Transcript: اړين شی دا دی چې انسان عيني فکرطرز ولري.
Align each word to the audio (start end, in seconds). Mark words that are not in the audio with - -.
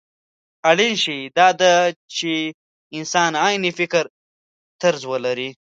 اړين 0.69 0.93
شی 1.03 1.17
دا 1.37 1.47
دی 1.59 1.75
چې 2.15 2.33
انسان 2.97 3.31
عيني 3.43 3.71
فکرطرز 3.79 5.01
ولري. 5.11 5.49